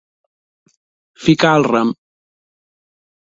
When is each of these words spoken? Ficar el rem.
Ficar 1.25 1.51
el 1.59 1.67
rem. 1.69 1.93